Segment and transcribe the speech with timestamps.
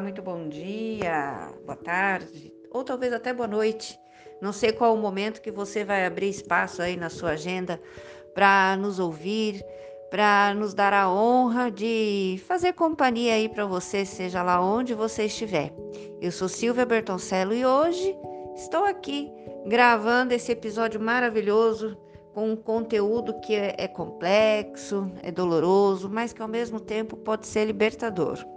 [0.00, 3.98] Muito bom dia, boa tarde, ou talvez até boa noite.
[4.42, 7.80] Não sei qual o momento que você vai abrir espaço aí na sua agenda
[8.34, 9.64] para nos ouvir,
[10.10, 15.24] para nos dar a honra de fazer companhia aí para você, seja lá onde você
[15.24, 15.72] estiver.
[16.20, 18.14] Eu sou Silvia Bertoncello e hoje
[18.54, 19.32] estou aqui
[19.66, 21.96] gravando esse episódio maravilhoso
[22.34, 27.46] com um conteúdo que é, é complexo, é doloroso, mas que ao mesmo tempo pode
[27.46, 28.55] ser libertador.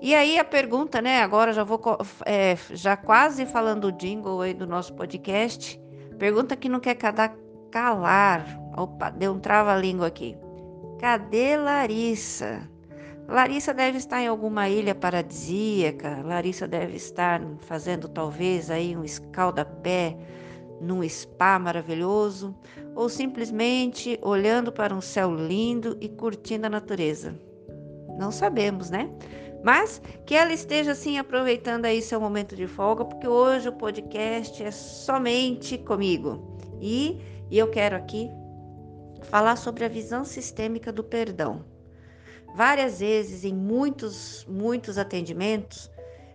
[0.00, 1.22] E aí a pergunta, né?
[1.22, 1.80] Agora já vou
[2.24, 5.80] é, já quase falando o jingle aí do nosso podcast.
[6.18, 7.34] Pergunta que não quer cada
[7.70, 8.44] calar.
[8.76, 10.36] Opa, deu um trava-língua aqui.
[10.98, 12.68] Cadê Larissa?
[13.28, 16.22] Larissa deve estar em alguma ilha paradisíaca.
[16.24, 20.16] Larissa deve estar fazendo talvez aí um escaldapé
[20.80, 22.54] num spa maravilhoso
[22.94, 27.34] ou simplesmente olhando para um céu lindo e curtindo a natureza.
[28.18, 29.10] Não sabemos, né?
[29.62, 34.62] Mas que ela esteja assim aproveitando aí seu momento de folga, porque hoje o podcast
[34.62, 36.58] é somente comigo.
[36.80, 38.30] E, e eu quero aqui
[39.24, 41.64] falar sobre a visão sistêmica do perdão.
[42.54, 45.90] Várias vezes, em muitos, muitos atendimentos,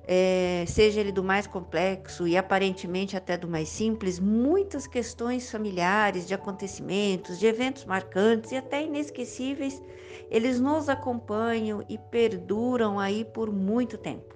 [0.07, 6.27] é, seja ele do mais complexo e aparentemente até do mais simples, muitas questões familiares,
[6.27, 9.81] de acontecimentos, de eventos marcantes e até inesquecíveis,
[10.29, 14.35] eles nos acompanham e perduram aí por muito tempo.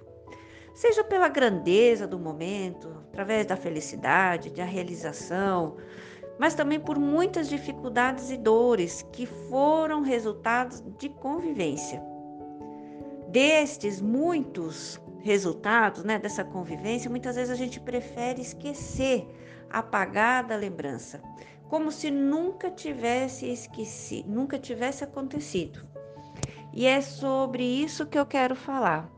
[0.74, 5.76] Seja pela grandeza do momento, através da felicidade, da realização,
[6.38, 12.02] mas também por muitas dificuldades e dores que foram resultados de convivência.
[13.28, 19.26] Destes muitos resultados né, dessa convivência, muitas vezes a gente prefere esquecer,
[19.68, 21.20] apagar da lembrança,
[21.68, 25.84] como se nunca tivesse esquecido, nunca tivesse acontecido.
[26.72, 29.10] E é sobre isso que eu quero falar.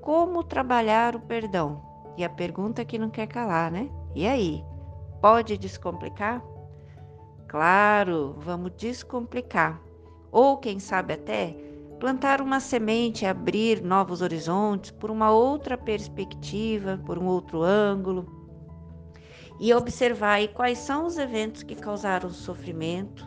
[0.00, 1.82] Como trabalhar o perdão?
[2.16, 3.90] E a pergunta que não quer calar, né?
[4.14, 4.62] E aí?
[5.20, 6.40] Pode descomplicar?
[7.48, 9.82] Claro, vamos descomplicar.
[10.30, 11.56] Ou quem sabe até
[11.98, 18.26] plantar uma semente, abrir novos horizontes por uma outra perspectiva, por um outro ângulo,
[19.60, 23.26] e observar quais são os eventos que causaram sofrimento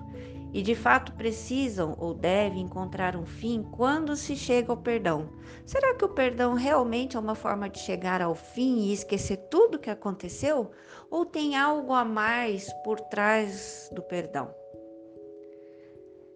[0.54, 5.30] e de fato precisam ou devem encontrar um fim quando se chega ao perdão.
[5.66, 9.76] Será que o perdão realmente é uma forma de chegar ao fim e esquecer tudo
[9.76, 10.72] o que aconteceu?
[11.09, 14.60] Ou tem algo a mais por trás do perdão?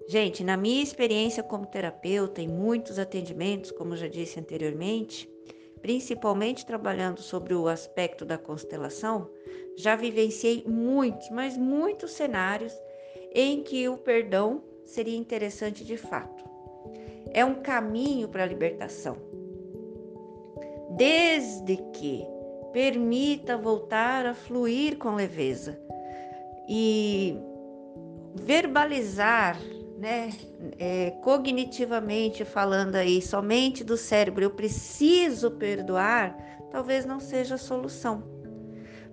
[0.08, 5.28] Gente, na minha experiência como terapeuta em muitos atendimentos, como já disse anteriormente,
[5.82, 9.30] principalmente trabalhando sobre o aspecto da constelação,
[9.76, 12.74] já vivenciei muitos, mas muitos cenários
[13.34, 16.44] em que o perdão seria interessante de fato.
[17.34, 19.18] É um caminho para a libertação.
[20.92, 22.26] Desde que
[22.72, 25.80] permita voltar a fluir com leveza
[26.70, 27.38] e
[28.36, 29.60] verbalizar
[29.98, 30.32] né,
[30.78, 36.36] é, cognitivamente falando aí, somente do cérebro, eu preciso perdoar,
[36.72, 38.24] talvez não seja a solução.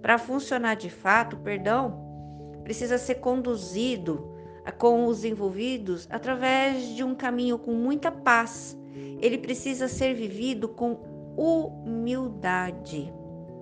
[0.00, 4.32] Para funcionar de fato, o perdão precisa ser conduzido
[4.78, 8.76] com os envolvidos através de um caminho com muita paz.
[9.20, 11.00] Ele precisa ser vivido com
[11.36, 13.12] humildade.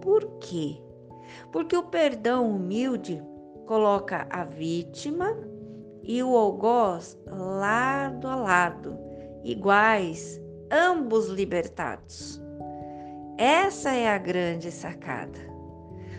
[0.00, 0.80] Por quê?
[1.52, 3.22] Porque o perdão humilde
[3.66, 5.36] coloca a vítima
[6.12, 8.98] e o algoz lado a lado,
[9.44, 12.42] iguais, ambos libertados.
[13.38, 15.38] Essa é a grande sacada.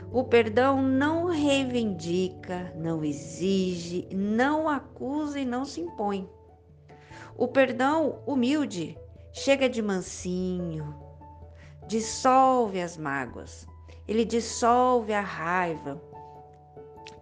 [0.09, 6.29] O perdão não reivindica, não exige, não acusa e não se impõe.
[7.37, 8.97] O perdão humilde
[9.33, 10.95] chega de mansinho,
[11.85, 13.67] dissolve as mágoas,
[14.07, 16.01] ele dissolve a raiva,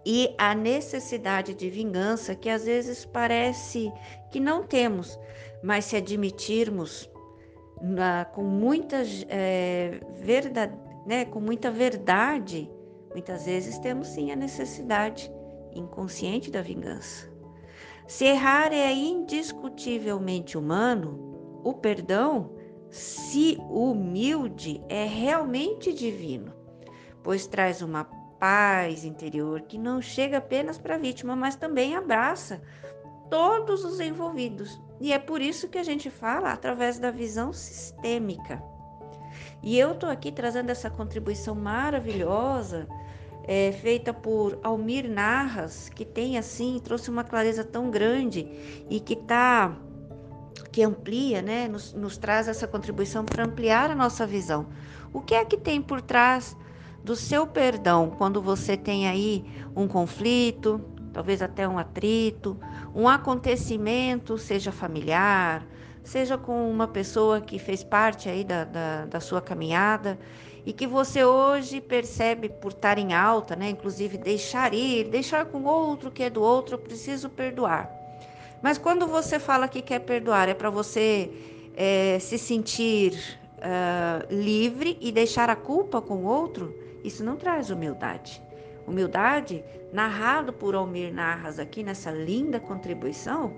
[0.04, 3.92] e a necessidade de vingança que às vezes parece
[4.30, 5.18] que não temos,
[5.62, 7.10] mas se admitirmos
[7.80, 10.76] na, com, muita, é, verdade,
[11.06, 12.70] né, com muita verdade,
[13.12, 15.30] muitas vezes temos sim a necessidade
[15.74, 17.30] inconsciente da vingança.
[18.06, 22.56] Se errar é indiscutivelmente humano, o perdão,
[22.90, 26.52] se humilde, é realmente divino,
[27.22, 28.04] pois traz uma
[28.40, 32.60] paz interior que não chega apenas para a vítima, mas também abraça
[33.30, 34.80] todos os envolvidos.
[35.00, 38.62] E é por isso que a gente fala através da visão sistêmica.
[39.62, 42.88] E eu estou aqui trazendo essa contribuição maravilhosa,
[43.44, 48.48] é, feita por Almir Narras, que tem assim, trouxe uma clareza tão grande
[48.88, 49.76] e que está
[50.72, 51.66] que amplia, né?
[51.66, 54.66] Nos, nos traz essa contribuição para ampliar a nossa visão.
[55.12, 56.56] O que é que tem por trás
[57.02, 59.44] do seu perdão quando você tem aí
[59.74, 60.80] um conflito,
[61.12, 62.58] talvez até um atrito,
[62.94, 65.66] um acontecimento, seja familiar,
[66.02, 70.18] seja com uma pessoa que fez parte aí da, da, da sua caminhada
[70.64, 73.70] e que você hoje percebe por estar em alta, né?
[73.70, 77.90] Inclusive deixar ir, deixar com outro que é do outro, eu preciso perdoar.
[78.62, 81.30] Mas quando você fala que quer perdoar, é para você
[81.74, 83.14] é, se sentir
[83.56, 86.74] uh, livre e deixar a culpa com o outro?
[87.04, 88.42] Isso não traz humildade.
[88.86, 93.52] Humildade, narrado por Almir Narras aqui nessa linda contribuição,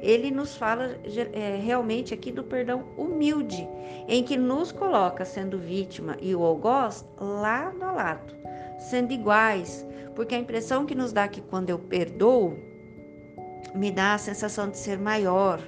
[0.00, 0.96] ele nos fala
[1.32, 3.66] é, realmente aqui do perdão humilde,
[4.06, 8.34] em que nos coloca sendo vítima e o algoz lado a lado,
[8.78, 9.84] sendo iguais,
[10.14, 12.56] porque a impressão que nos dá que quando eu perdoo,
[13.74, 15.60] me dá a sensação de ser maior,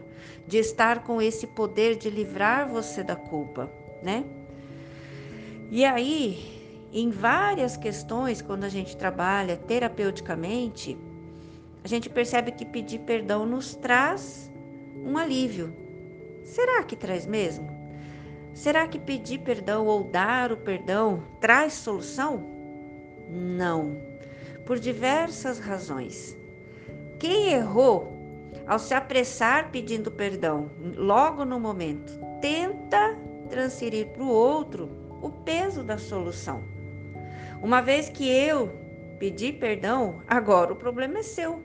[0.47, 3.71] de estar com esse poder de livrar você da culpa,
[4.03, 4.25] né?
[5.71, 6.58] E aí,
[6.93, 10.97] em várias questões, quando a gente trabalha terapeuticamente,
[11.85, 14.51] a gente percebe que pedir perdão nos traz
[15.05, 15.75] um alívio.
[16.45, 17.69] Será que traz mesmo?
[18.55, 22.43] Será que pedir perdão ou dar o perdão traz solução?
[23.31, 23.97] Não,
[24.65, 26.37] por diversas razões.
[27.19, 28.17] Quem errou
[28.67, 33.17] ao se apressar pedindo perdão logo no momento, tenta
[33.49, 34.89] transferir para o outro
[35.23, 36.78] o peso da solução.
[37.63, 38.71] Uma vez que eu
[39.19, 41.63] pedi perdão, agora o problema é seu.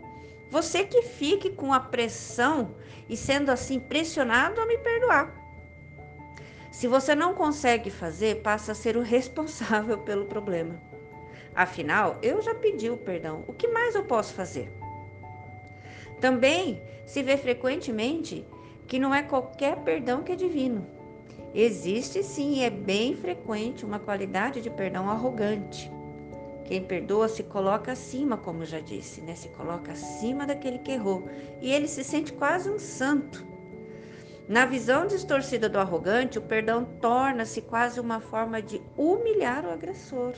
[0.50, 2.76] Você que fique com a pressão
[3.08, 5.34] e sendo assim pressionado a me perdoar.
[6.72, 10.82] Se você não consegue fazer, passa a ser o responsável pelo problema.
[11.54, 13.44] Afinal, eu já pedi o perdão.
[13.48, 14.72] O que mais eu posso fazer?
[16.20, 18.46] Também se vê frequentemente
[18.88, 20.88] que não é qualquer perdão que é divino.
[21.54, 25.92] Existe sim, é bem frequente, uma qualidade de perdão arrogante.
[26.66, 29.36] Quem perdoa se coloca acima, como já disse, né?
[29.36, 31.28] Se coloca acima daquele que errou.
[31.62, 33.46] E ele se sente quase um santo.
[34.48, 40.34] Na visão distorcida do arrogante, o perdão torna-se quase uma forma de humilhar o agressor.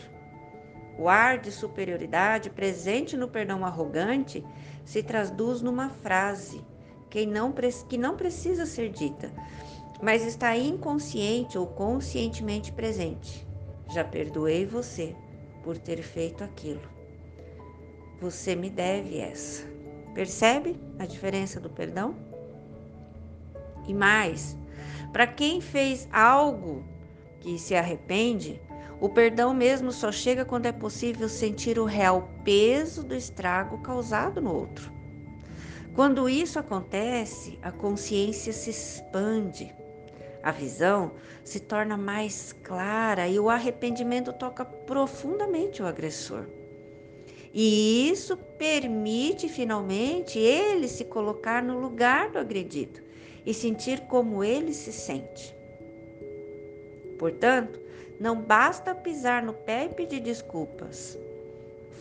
[0.97, 4.45] O ar de superioridade presente no perdão arrogante
[4.83, 6.61] se traduz numa frase
[7.09, 7.53] que não,
[7.87, 9.31] que não precisa ser dita,
[10.05, 13.43] mas está inconsciente ou conscientemente presente.
[13.91, 15.15] Já perdoei você
[15.63, 16.87] por ter feito aquilo.
[18.21, 19.65] Você me deve essa.
[20.13, 22.15] Percebe a diferença do perdão?
[23.87, 24.55] E mais,
[25.11, 26.83] para quem fez algo
[27.39, 28.61] que se arrepende,
[29.01, 34.39] o perdão mesmo só chega quando é possível sentir o real peso do estrago causado
[34.39, 34.93] no outro.
[35.95, 39.73] Quando isso acontece, a consciência se expande
[40.45, 41.13] a visão
[41.43, 46.45] se torna mais clara e o arrependimento toca profundamente o agressor.
[47.51, 53.01] E isso permite finalmente ele se colocar no lugar do agredido
[53.43, 55.55] e sentir como ele se sente.
[57.17, 57.81] Portanto,
[58.19, 61.17] não basta pisar no pé e pedir desculpas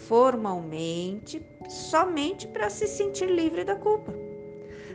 [0.07, 4.24] formalmente somente para se sentir livre da culpa.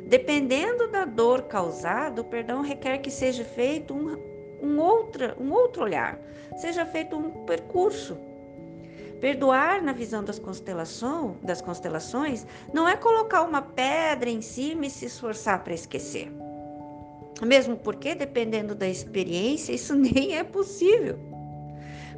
[0.10, 4.18] Dependendo da dor causada, o perdão requer que seja feito um,
[4.60, 6.20] um, outra, um outro olhar,
[6.58, 8.18] seja feito um percurso.
[9.22, 14.90] Perdoar na visão das, constelação, das constelações não é colocar uma pedra em cima e
[14.90, 16.32] se esforçar para esquecer.
[17.46, 21.20] Mesmo porque, dependendo da experiência, isso nem é possível.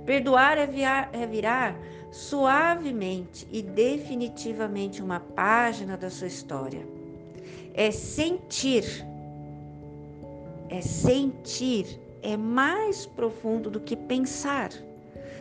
[0.05, 1.77] Perdoar é, viar, é virar
[2.09, 7.00] suavemente e definitivamente uma página da sua história
[7.73, 8.83] é sentir.
[10.69, 14.69] É sentir, é mais profundo do que pensar.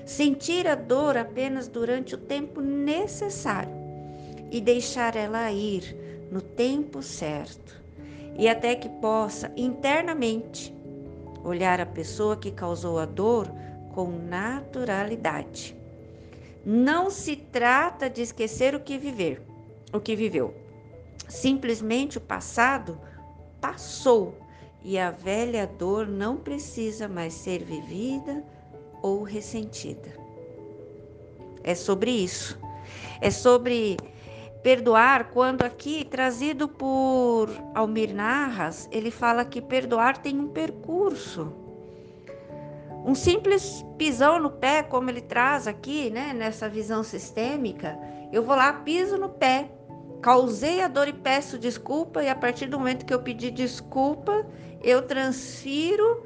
[0.05, 3.73] Sentir a dor apenas durante o tempo necessário
[4.51, 5.97] e deixar ela ir
[6.31, 7.81] no tempo certo,
[8.37, 10.75] e até que possa internamente
[11.45, 13.49] olhar a pessoa que causou a dor
[13.95, 15.77] com naturalidade.
[16.65, 19.43] Não se trata de esquecer o que viver,
[19.93, 20.55] o que viveu,
[21.31, 23.01] Simplesmente o passado
[23.61, 24.37] passou
[24.83, 28.45] e a velha dor não precisa mais ser vivida
[29.01, 30.13] ou ressentida.
[31.63, 32.59] É sobre isso.
[33.21, 33.97] É sobre
[34.63, 41.53] perdoar, quando aqui, trazido por Almir Narras, ele fala que perdoar tem um percurso.
[43.05, 47.97] Um simples pisão no pé, como ele traz aqui, né, nessa visão sistêmica,
[48.33, 49.71] eu vou lá, piso no pé,
[50.21, 54.47] causei a dor e peço desculpa, e a partir do momento que eu pedi desculpa,
[54.83, 56.25] eu transfiro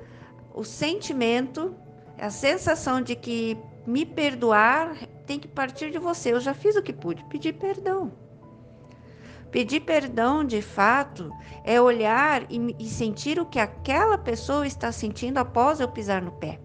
[0.53, 1.75] o sentimento,
[2.19, 4.97] a sensação de que me perdoar
[5.27, 6.33] tem que partir de você.
[6.33, 8.13] Eu já fiz o que pude, pedir perdão.
[9.51, 11.31] Pedir perdão, de fato,
[11.65, 16.33] é olhar e, e sentir o que aquela pessoa está sentindo após eu pisar no
[16.33, 16.59] pé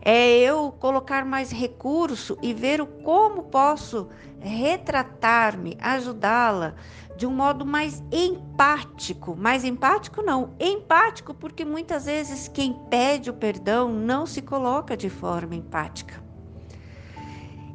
[0.00, 4.08] é eu colocar mais recurso e ver o como posso
[4.40, 6.74] retratar-me, ajudá-la
[7.16, 9.34] de um modo mais empático.
[9.36, 15.08] Mais empático não, empático porque muitas vezes quem pede o perdão não se coloca de
[15.08, 16.22] forma empática.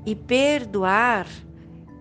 [0.06, 1.28] E perdoar,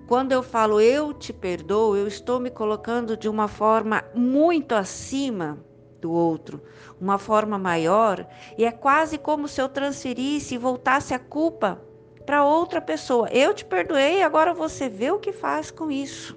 [0.07, 5.59] quando eu falo eu te perdoo, eu estou me colocando de uma forma muito acima
[6.00, 6.61] do outro,
[7.00, 8.26] uma forma maior,
[8.57, 11.80] e é quase como se eu transferisse e voltasse a culpa
[12.25, 13.28] para outra pessoa.
[13.30, 16.37] Eu te perdoei, agora você vê o que faz com isso.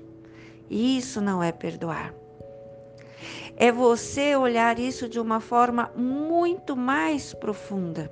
[0.69, 2.13] Isso não é perdoar.
[3.55, 8.11] É você olhar isso de uma forma muito mais profunda.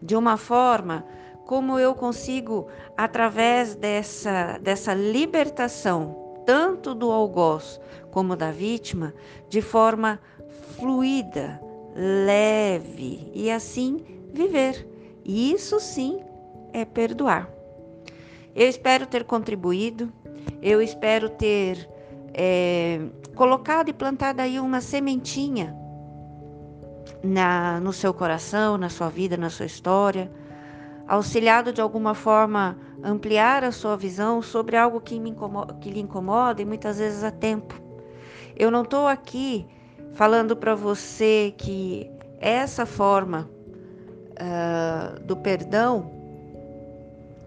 [0.00, 1.04] De uma forma
[1.46, 7.80] como eu consigo, através dessa, dessa libertação, tanto do algoz
[8.12, 9.12] como da vítima,
[9.48, 10.20] de forma
[10.78, 11.60] fluida,
[11.96, 14.86] leve e assim viver.
[15.24, 16.20] E isso sim
[16.72, 17.50] é perdoar.
[18.54, 20.12] Eu espero ter contribuído,
[20.60, 21.88] eu espero ter
[22.34, 23.00] é,
[23.34, 25.74] colocado e plantado aí uma sementinha
[27.24, 30.30] na, no seu coração, na sua vida, na sua história,
[31.08, 36.00] auxiliado de alguma forma ampliar a sua visão sobre algo que, me incomoda, que lhe
[36.00, 37.91] incomoda e muitas vezes há tempo.
[38.56, 39.66] Eu não estou aqui
[40.14, 43.48] falando para você que essa forma
[44.32, 46.10] uh, do perdão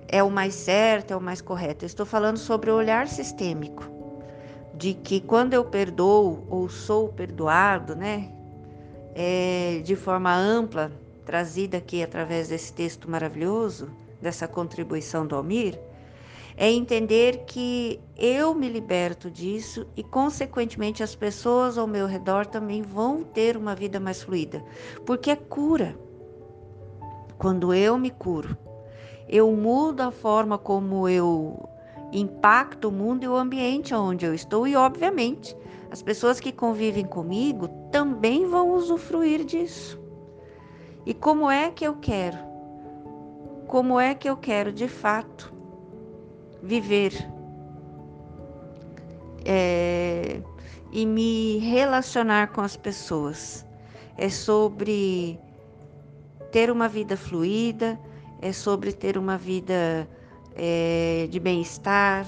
[0.08, 1.84] é o mais certo, é o mais correto.
[1.84, 3.84] Eu estou falando sobre o olhar sistêmico,
[4.74, 8.30] de que quando eu perdoo ou sou perdoado, né,
[9.14, 10.92] é, de forma ampla,
[11.26, 13.90] trazida aqui através desse texto maravilhoso,
[14.22, 15.80] dessa contribuição do Almir,
[16.58, 22.82] é entender que eu me liberto disso e, consequentemente, as pessoas ao meu redor também
[22.82, 24.64] vão ter uma vida mais fluida,
[25.06, 25.98] porque é cura.
[27.38, 28.58] Quando eu me curo,
[29.28, 31.68] eu mudo a forma como eu
[32.14, 35.56] impacto o mundo e o ambiente onde eu estou, e, obviamente,
[35.92, 40.00] as pessoas que convivem comigo também vão usufruir disso.
[41.06, 42.38] E como é que eu quero?
[43.68, 45.55] Como é que eu quero de fato
[46.66, 47.14] viver
[49.46, 50.42] é,
[50.92, 53.66] e me relacionar com as pessoas.
[54.18, 55.40] É sobre
[56.52, 58.00] ter uma vida fluida,
[58.42, 60.10] é sobre ter uma vida
[60.56, 62.26] é, de bem-estar,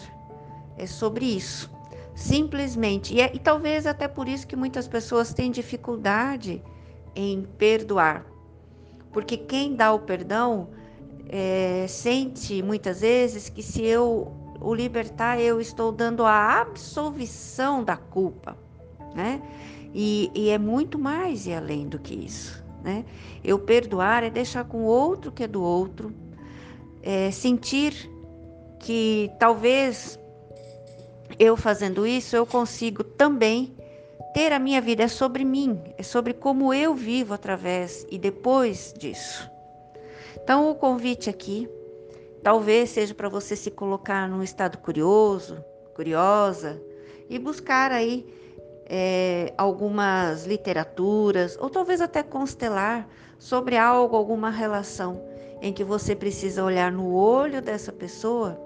[0.77, 1.71] é sobre isso.
[2.13, 3.13] Simplesmente.
[3.13, 6.63] E, é, e talvez até por isso que muitas pessoas têm dificuldade
[7.15, 8.25] em perdoar.
[9.11, 10.69] Porque quem dá o perdão
[11.29, 17.95] é, sente muitas vezes que se eu o libertar, eu estou dando a absolvição da
[17.95, 18.57] culpa,
[19.13, 19.41] né?
[19.93, 23.05] E, e é muito mais e além do que isso, né?
[23.43, 26.13] Eu perdoar é deixar com o outro que é do outro,
[27.03, 28.09] é sentir
[28.79, 30.19] que talvez
[31.39, 33.75] eu fazendo isso eu consigo também
[34.33, 38.93] ter a minha vida é sobre mim, é sobre como eu vivo através e depois
[38.97, 39.49] disso.
[40.43, 41.67] Então, o convite aqui
[42.43, 45.63] talvez seja para você se colocar num estado curioso,
[45.95, 46.79] curiosa
[47.27, 48.23] e buscar aí
[48.85, 55.21] é, algumas literaturas ou talvez até constelar sobre algo, alguma relação
[55.59, 58.61] em que você precisa olhar no olho dessa pessoa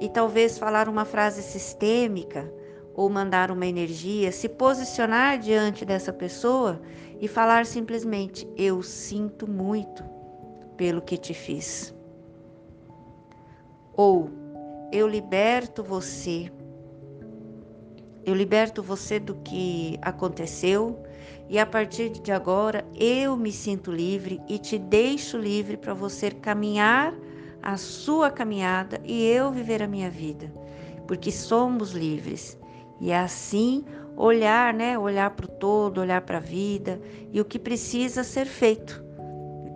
[0.00, 2.50] e talvez falar uma frase sistêmica
[2.94, 6.80] ou mandar uma energia, se posicionar diante dessa pessoa
[7.20, 10.15] e falar simplesmente: Eu sinto muito
[10.76, 11.94] pelo que te fiz.
[13.94, 14.30] Ou
[14.92, 16.50] eu liberto você,
[18.24, 21.02] eu liberto você do que aconteceu
[21.48, 26.30] e a partir de agora eu me sinto livre e te deixo livre para você
[26.30, 27.14] caminhar
[27.62, 30.52] a sua caminhada e eu viver a minha vida,
[31.06, 32.58] porque somos livres.
[33.00, 33.84] E é assim
[34.16, 34.98] olhar, né?
[34.98, 37.00] Olhar para o todo, olhar para a vida
[37.32, 39.05] e o que precisa ser feito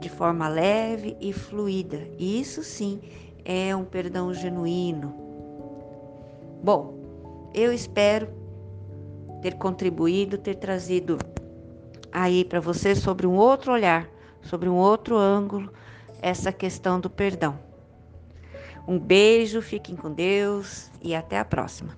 [0.00, 2.08] de forma leve e fluida.
[2.18, 3.00] Isso sim
[3.44, 5.14] é um perdão genuíno.
[6.62, 6.98] Bom,
[7.54, 8.28] eu espero
[9.42, 11.18] ter contribuído, ter trazido
[12.10, 14.08] aí para você sobre um outro olhar,
[14.42, 15.72] sobre um outro ângulo,
[16.20, 17.58] essa questão do perdão.
[18.88, 21.96] Um beijo, fiquem com Deus e até a próxima.